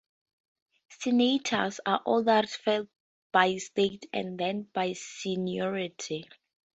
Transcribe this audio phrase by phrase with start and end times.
[0.99, 2.87] Senators are ordered first
[3.31, 6.27] by state, and then by seniority.